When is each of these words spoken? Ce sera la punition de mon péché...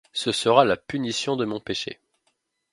Ce 0.13 0.31
sera 0.31 0.65
la 0.65 0.77
punition 0.77 1.35
de 1.35 1.45
mon 1.45 1.59
péché... 1.59 1.99